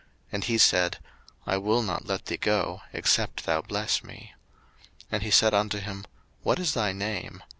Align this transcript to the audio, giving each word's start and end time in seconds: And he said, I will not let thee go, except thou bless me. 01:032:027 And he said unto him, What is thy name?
And 0.31 0.43
he 0.45 0.57
said, 0.57 0.97
I 1.45 1.57
will 1.57 1.83
not 1.83 2.07
let 2.07 2.25
thee 2.25 2.35
go, 2.37 2.81
except 2.91 3.43
thou 3.45 3.61
bless 3.61 4.03
me. 4.03 4.33
01:032:027 5.03 5.07
And 5.11 5.21
he 5.21 5.29
said 5.29 5.53
unto 5.53 5.77
him, 5.77 6.05
What 6.41 6.57
is 6.57 6.73
thy 6.73 6.91
name? 6.91 7.43